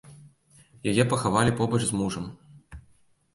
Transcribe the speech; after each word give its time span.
Яе 0.91 1.03
пахавалі 1.11 1.51
побач 1.59 1.81
з 1.91 2.01
мужам. 2.01 2.25